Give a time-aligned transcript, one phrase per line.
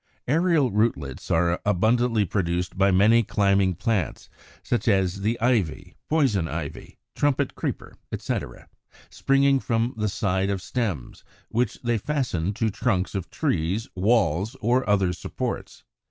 [0.27, 4.29] Aerial Rootlets are abundantly produced by many climbing plants,
[4.63, 8.67] such as the Ivy, Poison Ivy, Trumpet Creeper, etc.,
[9.11, 14.89] springing from the side of stems, which they fasten to trunks of trees, walls, or
[14.89, 15.83] other supports.